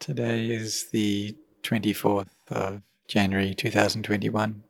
[0.00, 4.62] Today is the 24th of January 2021.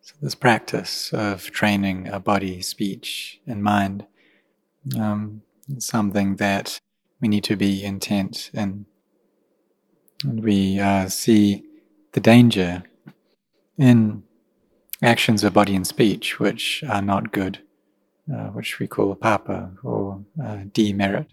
[0.00, 4.08] So, this practice of training our body, speech, and mind
[4.98, 6.80] um, is something that
[7.20, 8.86] we need to be intent in.
[10.24, 11.62] And we uh, see
[12.10, 12.82] the danger
[13.78, 14.24] in
[15.00, 17.60] actions of body and speech which are not good,
[18.28, 21.28] uh, which we call papa or uh, demerit.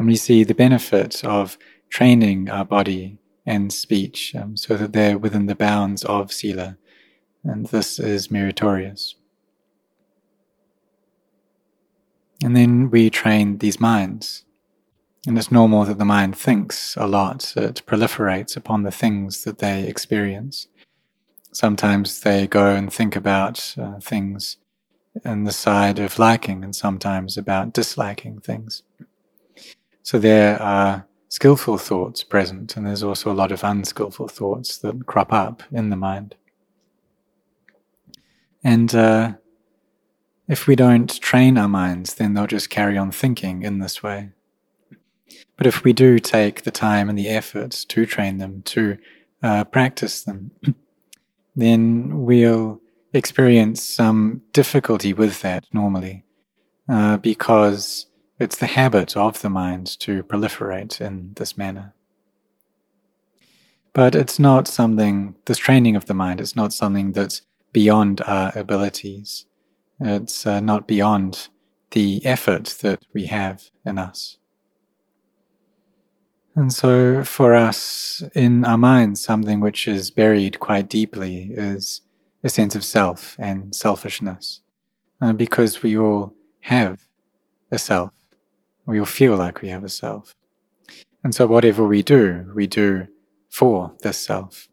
[0.00, 1.58] And we see the benefit of
[1.90, 6.78] training our body and speech um, so that they're within the bounds of Sila.
[7.44, 9.14] And this is meritorious.
[12.42, 14.46] And then we train these minds.
[15.26, 19.58] And it's normal that the mind thinks a lot, it proliferates upon the things that
[19.58, 20.66] they experience.
[21.52, 24.56] Sometimes they go and think about uh, things
[25.26, 28.82] in the side of liking, and sometimes about disliking things.
[30.02, 35.06] So there are skillful thoughts present, and there's also a lot of unskillful thoughts that
[35.06, 36.34] crop up in the mind.
[38.62, 39.34] And uh,
[40.48, 44.30] if we don't train our minds, then they'll just carry on thinking in this way.
[45.56, 48.98] But if we do take the time and the effort to train them, to
[49.42, 50.50] uh, practice them,
[51.56, 52.80] then we'll
[53.12, 56.24] experience some difficulty with that normally,
[56.88, 58.06] uh, because
[58.40, 61.92] it's the habit of the mind to proliferate in this manner.
[63.92, 67.42] But it's not something, this training of the mind is not something that's
[67.72, 69.44] beyond our abilities.
[70.00, 71.48] It's uh, not beyond
[71.90, 74.38] the effort that we have in us.
[76.56, 82.00] And so, for us, in our minds, something which is buried quite deeply is
[82.42, 84.62] a sense of self and selfishness,
[85.20, 87.06] uh, because we all have
[87.70, 88.12] a self
[88.90, 90.34] we'll feel like we have a self.
[91.22, 93.06] And so, whatever we do, we do
[93.48, 94.68] for this self.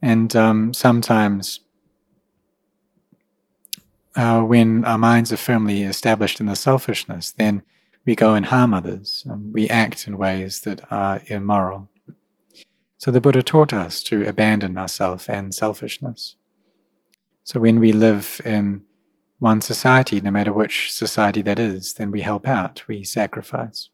[0.00, 1.60] And um, sometimes,
[4.16, 7.62] uh, when our minds are firmly established in the selfishness, then
[8.04, 9.24] we go and harm others.
[9.28, 11.88] And we act in ways that are immoral.
[12.98, 16.36] So, the Buddha taught us to abandon ourself and selfishness.
[17.44, 18.82] So, when we live in
[19.42, 23.88] one society, no matter which society that is, then we help out, we sacrifice.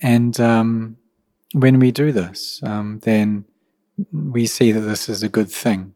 [0.00, 0.96] And um,
[1.52, 3.44] when we do this, um, then
[4.14, 5.92] we see that this is a good thing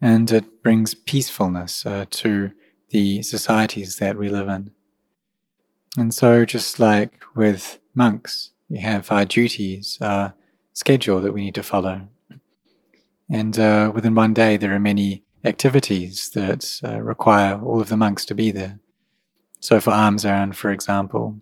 [0.00, 2.52] and it brings peacefulness uh, to
[2.90, 4.70] the societies that we live in.
[5.98, 10.34] And so, just like with monks, we have our duties, our
[10.72, 12.06] schedule that we need to follow.
[13.28, 17.96] And uh, within one day, there are many activities that uh, require all of the
[17.96, 18.78] monks to be there.
[19.60, 21.40] So, for alms errand, for example,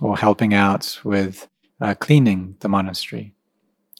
[0.00, 1.48] or helping out with
[1.80, 3.34] uh, cleaning the monastery.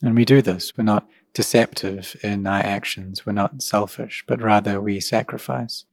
[0.01, 0.75] And we do this.
[0.75, 3.25] We're not deceptive in our actions.
[3.25, 5.85] We're not selfish, but rather we sacrifice.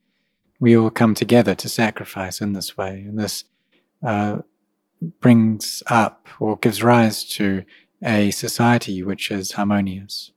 [0.59, 3.05] We all come together to sacrifice in this way.
[3.07, 3.45] And this
[4.03, 4.39] uh,
[5.21, 7.63] brings up or gives rise to
[8.03, 10.31] a society which is harmonious.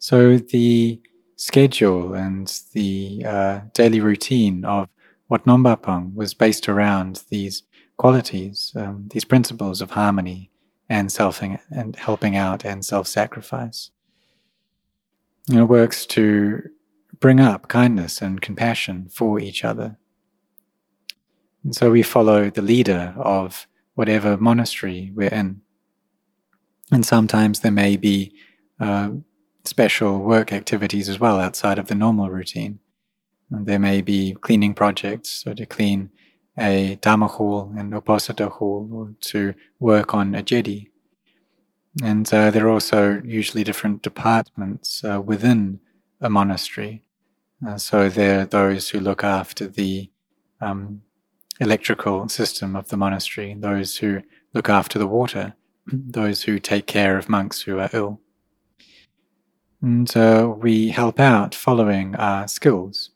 [0.00, 0.98] So the
[1.36, 4.88] schedule and the uh, daily routine of
[5.28, 7.64] Wat Nong Pah Pong was based around these
[7.98, 10.50] qualities, um, these principles of harmony
[10.88, 13.90] and self and helping out and self-sacrifice.
[15.52, 16.62] It works to
[17.20, 19.98] bring up kindness and compassion for each other.
[21.62, 25.60] And so we follow the leader of whatever monastery we're in.
[26.90, 28.34] And sometimes there may be
[28.80, 29.10] uh,
[29.64, 32.78] special work activities as well outside of the normal routine.
[33.50, 36.10] And there may be cleaning projects, so to clean
[36.58, 40.90] a Dharma hall and Uposatha hall, or to work on a jetty.
[42.02, 45.80] And uh, there are also usually different departments uh, within
[46.20, 47.02] a monastery.
[47.66, 50.10] Uh, so there are those who look after the
[50.60, 51.02] um,
[51.60, 54.22] electrical system of the monastery, those who
[54.54, 55.54] look after the water,
[55.86, 58.20] those who take care of monks who are ill.
[59.82, 63.10] And uh, we help out following our skills.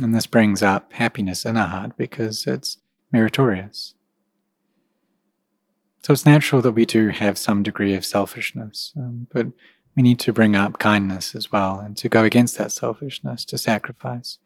[0.00, 2.78] And this brings up happiness in our heart because it's
[3.12, 3.94] meritorious.
[6.02, 9.46] So it's natural that we do have some degree of selfishness, um, but
[9.96, 13.56] we need to bring up kindness as well and to go against that selfishness, to
[13.56, 14.38] sacrifice,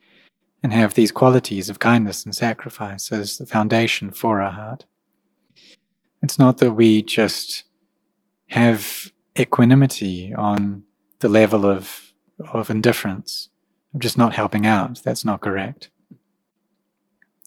[0.63, 4.85] and have these qualities of kindness and sacrifice as the foundation for our heart.
[6.23, 7.65] It's not that we just
[8.49, 10.85] have equanimity on
[11.21, 12.13] the level of,
[12.53, 13.49] of indifference,
[13.95, 15.03] of just not helping out.
[15.03, 15.91] That's not correct.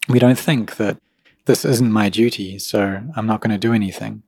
[0.08, 0.98] We don't think that
[1.46, 4.22] this isn't my duty, so I'm not going to do anything.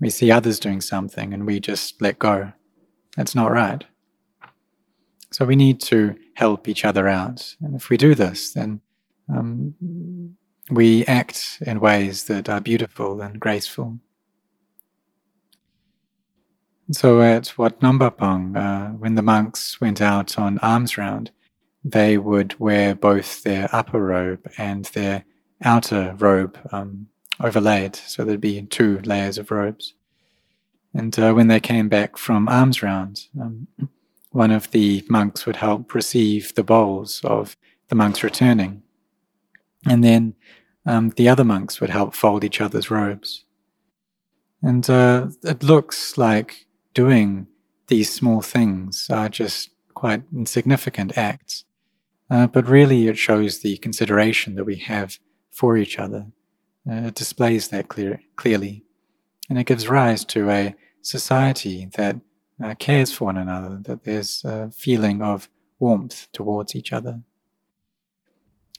[0.00, 2.52] We see others doing something and we just let go.
[3.16, 3.84] That's not right.
[5.30, 7.56] So we need to help each other out.
[7.60, 8.80] And if we do this, then
[9.34, 9.74] um,
[10.70, 13.98] we act in ways that are beautiful and graceful.
[16.92, 21.30] So at Wat Nong Pah Pong, uh, when the monks went out on alms round,
[21.82, 25.24] they would wear both their upper robe and their
[25.64, 27.08] outer robe um,
[27.40, 27.96] overlaid.
[27.96, 29.94] So there'd be two layers of robes.
[30.92, 33.68] And uh, when they came back from alms round, um,
[34.30, 37.56] one of the monks would help receive the bowls of
[37.88, 38.82] the monks returning.
[39.88, 40.34] And then
[40.84, 43.44] um, the other monks would help fold each other's robes.
[44.60, 47.46] And uh, it looks like doing
[47.88, 51.64] these small things are just quite insignificant acts.
[52.30, 55.18] Uh, but really, it shows the consideration that we have
[55.50, 56.26] for each other.
[56.88, 58.84] Uh, it displays that clear, clearly.
[59.50, 62.16] And it gives rise to a society that
[62.62, 65.48] uh, cares for one another, that there's a feeling of
[65.78, 67.20] warmth towards each other.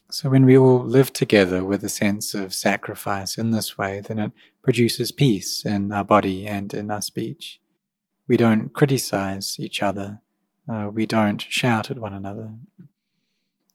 [0.09, 4.19] So, when we all live together with a sense of sacrifice in this way, then
[4.19, 4.31] it
[4.61, 7.59] produces peace in our body and in our speech.
[8.27, 10.21] We don't criticize each other,
[10.71, 12.53] uh, we don't shout at one another,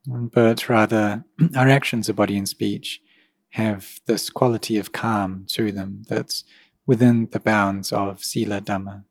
[0.07, 1.25] but rather
[1.57, 3.01] our actions of body and speech
[3.51, 6.45] have this quality of calm to them that's
[6.87, 9.05] within the bounds of Sila Dhamma.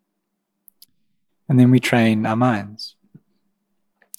[1.50, 2.95] And then we train our minds.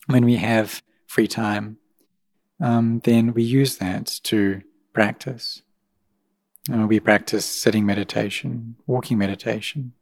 [0.06, 1.79] When we have free time,
[2.61, 4.62] um, then we use that to
[4.93, 5.62] practice.
[6.73, 9.93] Uh, we practice sitting meditation, walking meditation.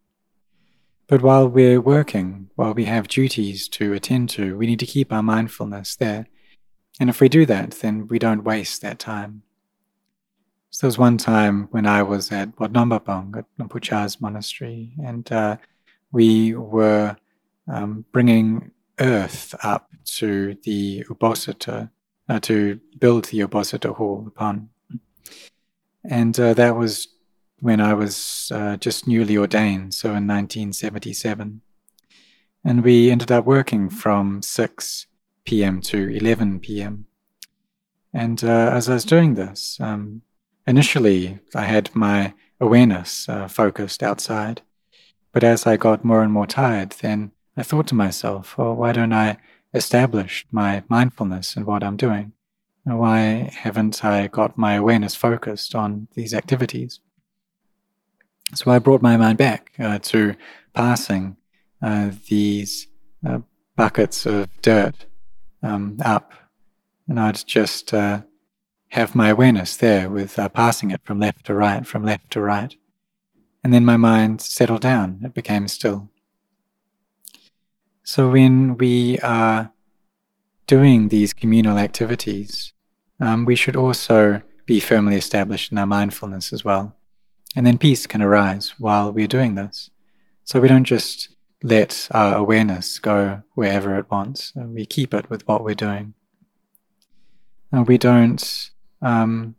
[1.08, 5.12] But while we're working, while we have duties to attend to, we need to keep
[5.12, 6.26] our mindfulness there.
[6.98, 9.42] And if we do that, then we don't waste that time.
[10.70, 14.20] So there was one time when I was at Wat Nong Pah Pong at Nompucha's
[14.20, 15.56] monastery, and uh,
[16.10, 17.16] we were
[17.68, 21.90] um, bringing earth up to the Uposatha,
[22.28, 24.70] uh, to build the Uposatha hall, upon.
[26.04, 27.08] And uh, that was
[27.60, 31.62] when I was uh, just newly ordained, so in 1977.
[32.64, 35.06] And we ended up working from 6
[35.44, 35.80] p.m.
[35.82, 37.06] to 11 p.m.
[38.12, 40.22] And uh, as I was doing this, um,
[40.66, 44.62] Initially, I had my awareness uh, focused outside,
[45.32, 48.92] but as I got more and more tired, then I thought to myself, well, why
[48.92, 49.38] don't I
[49.72, 52.32] establish my mindfulness in what I'm doing?
[52.82, 56.98] Why haven't I got my awareness focused on these activities?
[58.54, 60.36] So I brought my mind back uh, to
[60.72, 61.36] passing
[61.82, 62.86] uh, these
[63.26, 63.40] uh,
[63.74, 65.06] buckets of dirt
[65.62, 66.32] um, up,
[67.08, 68.22] and I'd just uh,
[68.90, 72.40] have my awareness there with uh, passing it from left to right, from left to
[72.40, 72.74] right.
[73.64, 76.08] And then my mind settled down, it became still.
[78.04, 79.72] So when we are
[80.68, 82.72] doing these communal activities,
[83.18, 86.96] um, we should also be firmly established in our mindfulness as well.
[87.56, 89.90] And then peace can arise while we're doing this.
[90.44, 91.30] So we don't just
[91.62, 94.52] let our awareness go wherever it wants.
[94.54, 96.12] We keep it with what we're doing.
[97.72, 98.70] And we don't
[99.00, 99.56] um,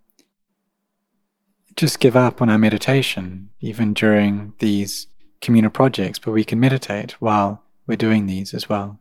[1.76, 5.08] just give up on our meditation, even during these
[5.42, 9.00] communal projects, but we can meditate while we're doing these as well.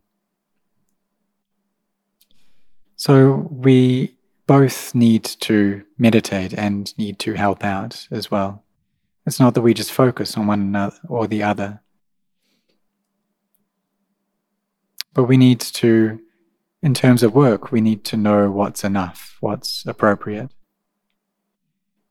[2.96, 8.64] So we both need to meditate and need to help out as well.
[9.26, 11.82] It's not that we just focus on one another or the other.
[15.12, 16.20] But we need to
[16.82, 20.50] in terms of work, we need to know what's enough, what's appropriate.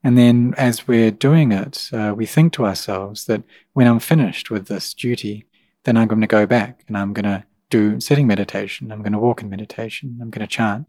[0.04, 3.44] And then as we're doing it, uh, we think to ourselves that
[3.74, 5.46] when I'm finished with this duty,
[5.84, 9.14] then I'm going to go back and I'm going to do sitting meditation, I'm going
[9.14, 10.88] to walk in meditation, I'm going to chant.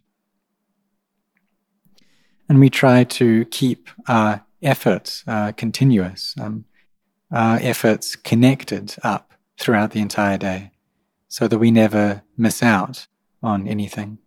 [2.49, 6.65] And we try to keep our efforts uh, continuous, um,
[7.31, 10.71] our efforts connected up throughout the entire day
[11.29, 13.07] so that we never miss out
[13.43, 14.19] on anything.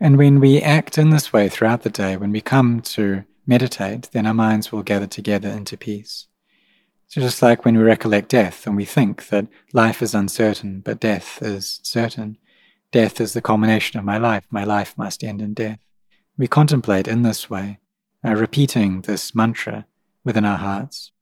[0.00, 4.08] And when we act in this way throughout the day, when we come to meditate,
[4.12, 6.28] then our minds will gather together into peace.
[7.08, 11.00] So just like when we recollect death and we think that life is uncertain, but
[11.00, 12.38] death is certain.
[12.92, 14.46] Death is the culmination of my life.
[14.48, 15.80] My life must end in death.
[16.38, 17.79] We contemplate in this way,
[18.24, 19.86] uh, repeating this mantra
[20.24, 21.12] within our hearts.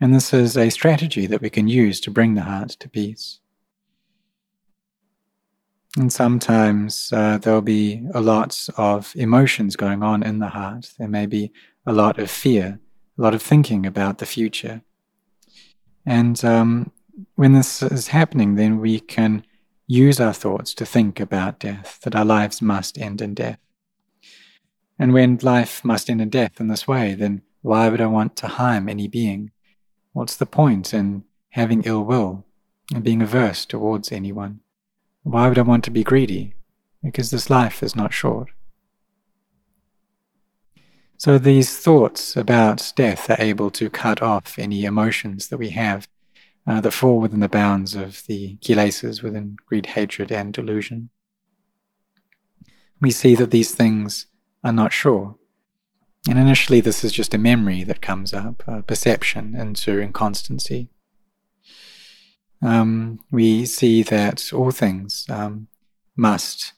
[0.00, 3.40] And this is a strategy that we can use to bring the heart to peace.
[5.96, 10.92] And sometimes uh, there'll be a lot of emotions going on in the heart.
[10.98, 11.52] There may be
[11.86, 12.80] a lot of fear,
[13.18, 14.82] a lot of thinking about the future.
[16.06, 16.90] And um,
[17.34, 19.44] when this is happening, then we can
[19.86, 23.58] use our thoughts to think about death, that our lives must end in death.
[25.02, 28.36] And when life must end in death in this way, then why would I want
[28.36, 29.50] to harm any being?
[30.12, 32.44] What's the point in having ill will
[32.94, 34.60] and being averse towards anyone?
[35.24, 36.54] Why would I want to be greedy?
[37.02, 38.50] Because this life is not short.
[41.16, 46.06] So these thoughts about death are able to cut off any emotions that we have
[46.64, 51.10] uh, that fall within the bounds of the kilesas within greed, hatred, and delusion.
[53.00, 54.26] We see that these things
[54.64, 55.36] are not sure.
[56.28, 60.88] And initially, this is just a memory that comes up, a perception into inconstancy
[62.62, 65.66] um, we see that all things um,
[66.16, 66.72] must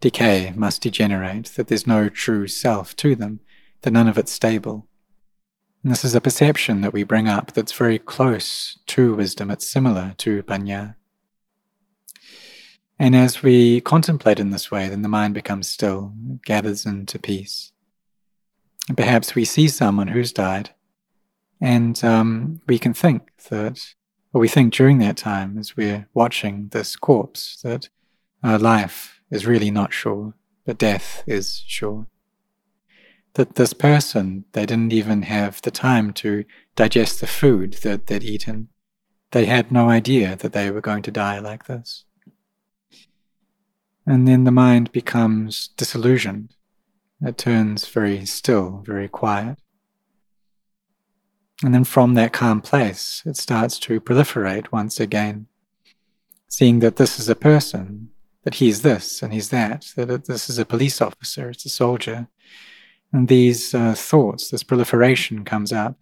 [0.00, 3.40] decay, must degenerate, that there's no true self to them,
[3.82, 4.86] that none of it's stable.
[5.82, 9.68] And this is a perception that we bring up that's very close to wisdom, it's
[9.68, 10.94] similar to panya.
[12.98, 17.72] And as we contemplate in this way, then the mind becomes still, gathers into peace.
[18.88, 20.70] And perhaps we see someone who's died,
[21.60, 23.94] and um, we can think that
[24.36, 27.88] but we think during that time, as we're watching this corpse, that
[28.42, 30.34] our life is really not sure,
[30.66, 32.06] but death is sure.
[33.32, 38.22] That this person, they didn't even have the time to digest the food that they'd
[38.22, 38.68] eaten.
[39.30, 42.04] They had no idea that they were going to die like this.
[44.06, 46.54] And then the mind becomes disillusioned.
[47.20, 49.58] It turns very still, very quiet.
[51.64, 55.46] And then from that calm place, it starts to proliferate once again,
[56.48, 58.10] seeing that this is a person,
[58.42, 62.28] that he's this and he's that, that this is a police officer, it's a soldier.
[63.12, 65.96] And these uh, thoughts, this proliferation comes up.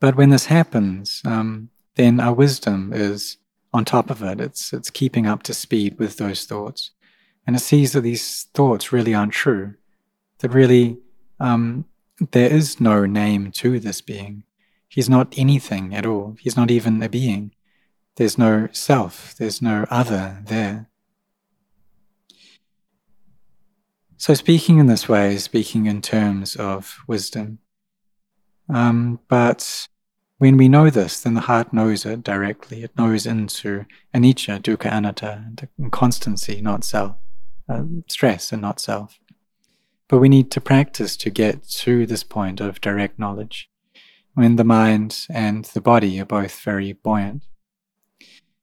[0.00, 3.36] But when this happens, um, then our wisdom is
[3.72, 4.40] on top of it.
[4.40, 6.90] It's, it's keeping up to speed with those thoughts.
[7.46, 9.74] And it sees that these thoughts really aren't true,
[10.38, 10.98] that really
[11.40, 11.86] um,
[12.30, 14.44] there is no name to this being.
[14.88, 16.36] He's not anything at all.
[16.38, 17.52] He's not even a being.
[18.16, 20.88] There's no self, there's no other there.
[24.18, 27.58] So, speaking in this way, is speaking in terms of wisdom.
[28.68, 29.88] Um, but
[30.42, 32.82] when we know this, then the heart knows it directly.
[32.82, 35.44] It knows into anicca, dukkha, anatta,
[35.92, 37.14] constancy, not self,
[37.68, 39.20] uh, stress, and not self.
[40.08, 43.70] But we need to practice to get to this point of direct knowledge,
[44.34, 47.44] when the mind and the body are both very buoyant.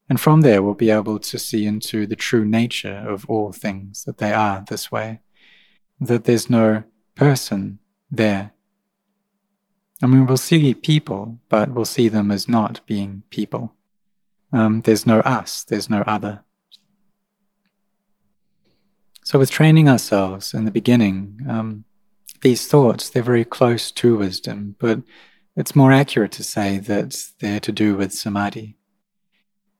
[0.09, 4.03] And from there, we'll be able to see into the true nature of all things,
[4.03, 5.21] that they are this way,
[6.01, 6.83] that there's no
[7.15, 7.79] person
[8.11, 8.51] there.
[10.01, 13.73] I mean, we'll see people, but we'll see them as not being people.
[14.53, 16.43] Um, there's no us, there's no other.
[19.23, 21.83] So, with training ourselves in the beginning, um,
[22.41, 25.01] these thoughts, they're very close to wisdom, but
[25.55, 28.77] it's more accurate to say that they're to do with samadhi.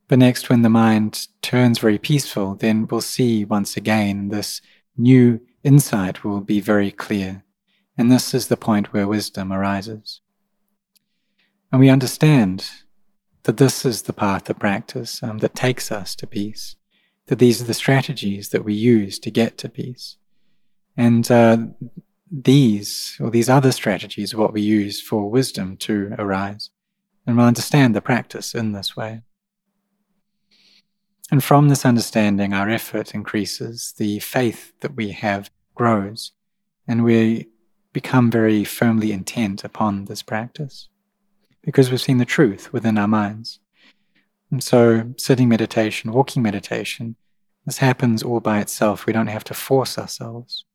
[0.10, 4.60] But next, when the mind turns very peaceful, then we'll see once again this
[4.98, 7.44] new insight will be very clear.
[8.00, 10.22] And this is the point where wisdom arises.
[11.70, 12.66] And we understand
[13.44, 16.78] that this is the path of practice um, that takes us to peace
[17.28, 20.16] that these are the strategies that we use to get to peace.
[20.96, 21.58] And uh,
[22.32, 26.70] these, or these other strategies, are what we use for wisdom to arise.
[27.28, 29.24] And we'll understand the practice in this way.
[31.30, 36.32] And from this understanding, our effort increases, the faith that we have grows,
[36.88, 37.50] and we
[37.94, 40.90] become very firmly intent upon this practice
[41.64, 43.60] because we've seen the truth within our minds.
[44.52, 47.16] And so, sitting meditation, walking meditation,
[47.66, 49.06] this happens all by itself.
[49.06, 50.66] We don't have to force ourselves.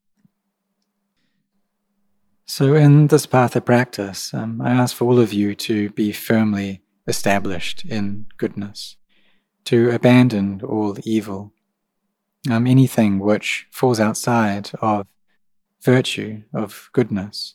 [2.47, 6.13] So, in this path of practice, um, I ask for all of you to be
[6.13, 8.97] firmly established in goodness,
[9.65, 11.53] to abandon all evil,
[12.51, 15.07] um, anything which falls outside of
[15.85, 17.55] virtue, of goodness,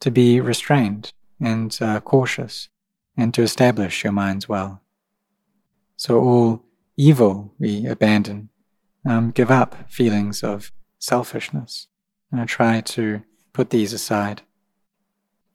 [0.00, 2.68] to be restrained and uh, cautious,
[3.16, 4.82] and to establish your minds well.
[5.96, 6.64] So all
[6.96, 8.50] evil we abandon,
[9.06, 11.86] um, give up feelings of selfishness,
[12.30, 13.22] and try to
[13.52, 14.42] put these aside,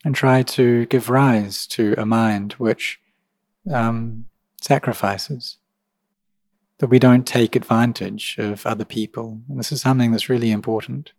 [0.04, 3.00] and try to give rise to a mind which
[3.72, 4.26] um,
[4.62, 5.58] sacrifices,
[6.80, 9.42] that we don't take advantage of other people.
[9.48, 11.14] And this is something that's really important.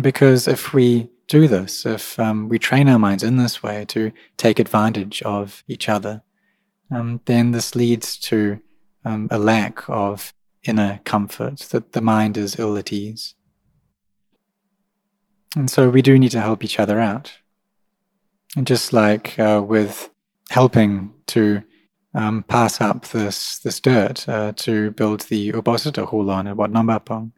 [0.00, 4.12] Because if we do this, if um, we train our minds in this way to
[4.36, 6.22] take advantage of each other,
[6.90, 8.60] um, then this leads to
[9.04, 10.32] um, a lack of
[10.64, 13.34] inner comfort, that the mind is ill at ease.
[15.56, 17.32] And so we do need to help each other out.
[18.56, 20.10] And just like uh, with
[20.50, 21.62] helping to
[22.14, 26.86] um, pass up this this dirt uh, to build the Uposatha Hulon at Wat Nong
[26.86, 27.32] Pah Pong.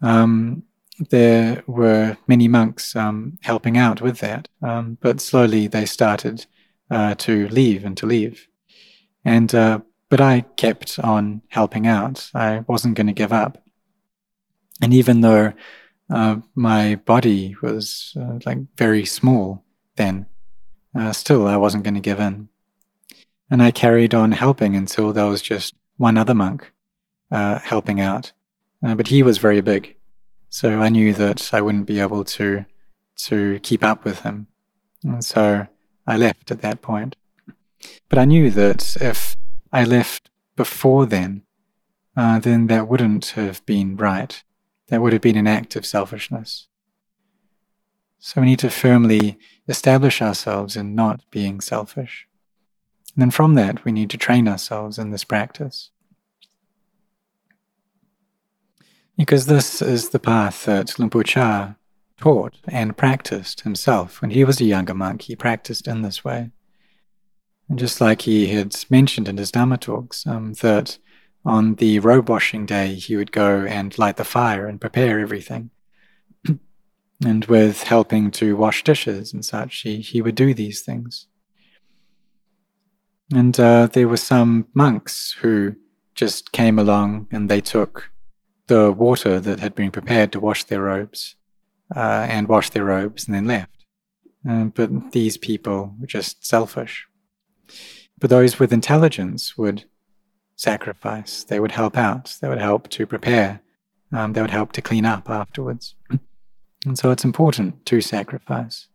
[0.00, 0.62] Um,
[1.08, 6.46] there were many monks um, helping out with that, um, but slowly they started
[6.90, 8.46] uh, to leave and to leave.
[9.24, 12.30] And uh, but I kept on helping out.
[12.34, 13.62] I wasn't going to give up.
[14.82, 15.52] And even though
[16.10, 19.64] uh, my body was uh, like very small
[19.96, 20.26] then,
[20.94, 22.48] uh, still I wasn't going to give in.
[23.50, 26.72] And I carried on helping until there was just one other monk
[27.30, 28.32] uh, helping out.
[28.82, 29.96] But he was very big.
[30.50, 32.66] So I knew that I wouldn't be able to,
[33.16, 34.48] to keep up with him.
[35.04, 35.68] And so
[36.06, 37.16] I left at that point.
[38.08, 39.36] But I knew that if
[39.72, 41.42] I left before then,
[42.16, 44.42] uh, then that wouldn't have been right.
[44.88, 46.66] That would have been an act of selfishness.
[48.18, 49.38] So we need to firmly
[49.68, 52.26] establish ourselves in not being selfish.
[53.14, 55.90] And then from that, we need to train ourselves in this practice.
[59.20, 61.74] Because this is the path that Luang Chah
[62.16, 64.22] taught and practiced himself.
[64.22, 66.48] When he was a younger monk, he practiced in this way.
[67.68, 70.96] And just like he had mentioned in his Dhamma talks, um, that
[71.44, 75.68] on the robe washing day, he would go and light the fire and prepare everything.
[77.22, 81.26] and with helping to wash dishes and such, he, he would do these things.
[83.34, 85.76] And uh, there were some monks who
[86.14, 88.10] just came along and they took
[88.70, 91.34] the water that had been prepared to wash their robes
[91.94, 93.84] uh, and washed their robes and then left.
[94.48, 97.06] Uh, but these people were just selfish.
[98.20, 99.84] But those with intelligence would
[100.54, 103.60] sacrifice, they would help out, they would help to prepare,
[104.12, 105.96] um, they would help to clean up afterwards.
[106.86, 108.86] And so it's important to sacrifice.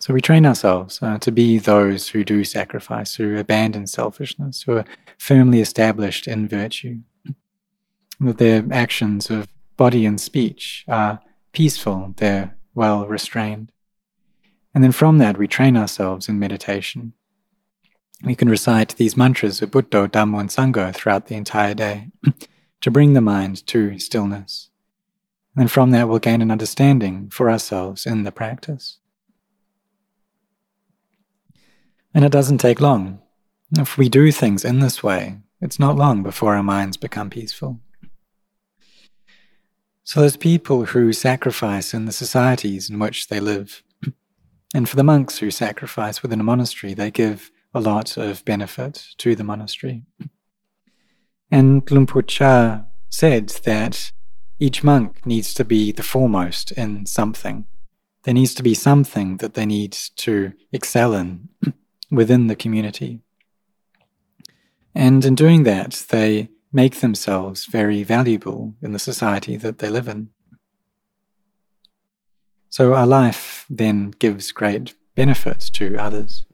[0.00, 4.76] So we train ourselves uh, to be those who do sacrifice, who abandon selfishness, who
[4.76, 4.84] are
[5.16, 6.98] firmly established in virtue.
[8.24, 11.20] That their actions of body and speech are
[11.52, 13.70] peaceful, they're well restrained.
[14.74, 17.12] And then from that, we train ourselves in meditation.
[18.24, 22.08] We can recite these mantras of Buddha, Dhammo, and Sangha throughout the entire day
[22.80, 24.70] to bring the mind to stillness.
[25.56, 28.98] And from that, we'll gain an understanding for ourselves in the practice.
[32.12, 33.20] And it doesn't take long.
[33.76, 37.80] If we do things in this way, it's not long before our minds become peaceful.
[40.04, 43.82] So there's people who sacrifice in the societies in which they live.
[44.74, 49.06] And for the monks who sacrifice within a monastery, they give a lot of benefit
[49.18, 50.02] to the monastery.
[51.50, 54.12] And Luang Por Chah said that
[54.58, 57.64] each monk needs to be the foremost in something.
[58.24, 61.48] There needs to be something that they need to excel in
[62.10, 63.20] within the community.
[64.94, 70.08] And in doing that, they make themselves very valuable in the society that they live
[70.08, 70.28] in.
[72.68, 76.44] So our life then gives great benefit to others.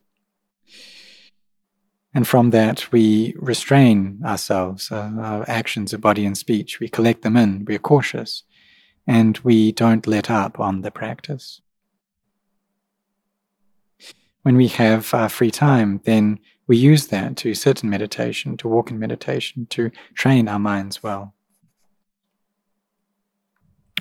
[2.12, 6.78] And from that, we restrain ourselves, uh, our actions of body and speech.
[6.80, 8.42] We collect them in, we are cautious,
[9.06, 11.62] and we don't let up on the practice
[14.42, 16.38] when we have uh, free time, then
[16.70, 21.02] we use that to sit in meditation, to walk in meditation, to train our minds
[21.02, 21.34] well.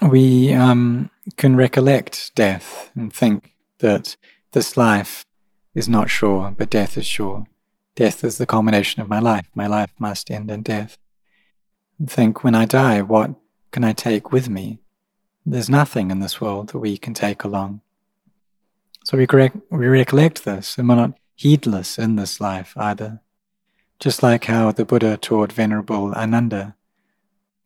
[0.08, 4.17] We um, can recollect death and think that
[4.51, 5.25] this life
[5.73, 7.47] is not sure, but death is sure.
[7.95, 9.47] Death is the culmination of my life.
[9.55, 10.99] My life must end in death.
[11.97, 13.32] And think, when I die, what
[13.71, 14.77] can I take with me?
[15.43, 17.82] There's nothing in this world that we can take along.
[19.05, 23.21] So we, correct, we recollect this and we're not heedless in this life either.
[23.97, 26.75] Just like how the Buddha taught Venerable Ananda,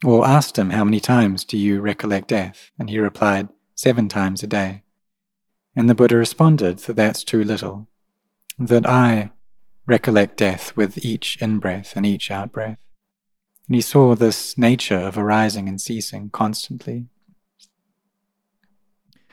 [0.05, 2.69] or asked him, How many times do you recollect death?
[2.77, 4.83] And he replied, Seven times a day.
[5.75, 7.87] And the Buddha responded that that's too little,
[8.59, 9.31] that I
[9.87, 12.77] recollect death with each in breath and each out breath.
[13.67, 17.07] And he saw this nature of arising and ceasing constantly.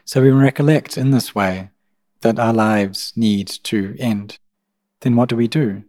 [0.06, 1.70] So we recollect in this way
[2.20, 4.38] that our lives need to end.
[5.00, 5.82] then what do we do?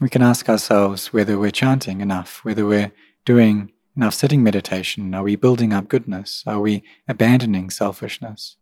[0.00, 2.92] We can ask ourselves whether we're chanting enough, whether we're
[3.24, 5.14] doing enough sitting meditation.
[5.14, 6.42] Are we building up goodness?
[6.46, 8.56] Are we abandoning selfishness?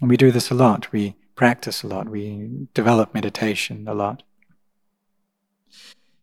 [0.00, 0.90] And we do this a lot.
[0.92, 2.08] We practice a lot.
[2.08, 4.22] We develop meditation a lot.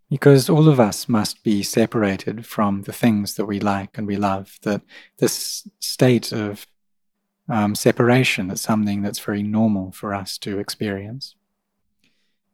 [0.10, 4.18] Because all of us must be separated from the things that we like and we
[4.18, 4.82] love, that
[5.18, 6.68] this state of
[7.48, 11.36] um, separation is something that's very normal for us to experience.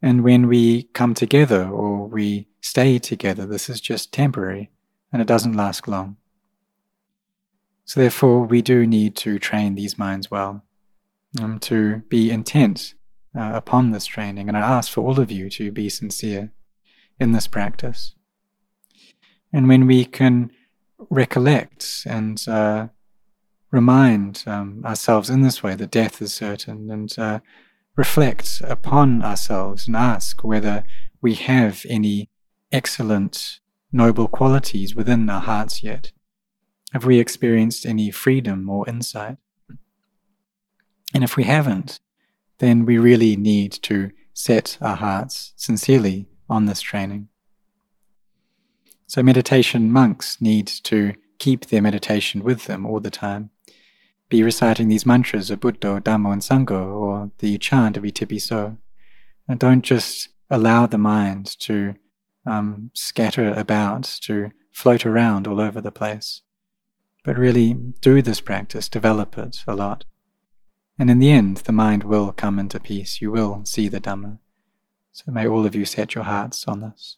[0.02, 4.72] And when we come together or we stay together, this is just temporary
[5.14, 6.18] and it doesn't last long.
[7.86, 10.64] So, therefore, we do need to train these minds well,
[11.42, 12.94] um, to be intent
[13.38, 14.48] uh, upon this training.
[14.48, 16.52] And I ask for all of you to be sincere
[17.20, 18.16] in this practice.
[19.52, 20.52] And when we can
[21.10, 22.88] recollect and uh,
[23.72, 27.40] remind um, ourselves in this way that death is certain and uh,
[27.96, 30.84] reflect upon ourselves and ask whether
[31.22, 32.30] we have any
[32.72, 33.60] excellent,
[33.92, 36.12] noble qualities within our hearts yet.
[36.94, 39.38] Have we experienced any freedom or insight?
[41.14, 42.00] And if we haven't,
[42.60, 47.28] then we really need to set our hearts sincerely on this training.
[49.08, 53.50] So, meditation monks need to keep their meditation with them all the time.
[54.32, 58.78] Be reciting these mantras of Buddha, Dhamma, and Sangha, or the chant of Itipiso.
[59.46, 61.96] And don't just allow the mind to
[62.46, 66.44] um, scatter about, to float around all over the place,
[67.26, 70.06] but really do this practice, develop it a lot.
[70.98, 73.20] And in the end, the mind will come into peace.
[73.20, 74.40] You will see the Dhamma.
[75.12, 77.18] So may all of you set your hearts on this.